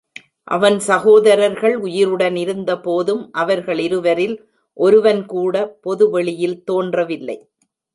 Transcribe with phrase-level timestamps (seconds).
[0.47, 4.35] அவன் சசோதரர்கள் உயிருடன் இருந்தபோதும் அவர்களிருவரில்
[4.77, 5.55] ஒருவருடன் கூட
[5.81, 7.39] பொதுவெளியில் தோன்றவில்லை.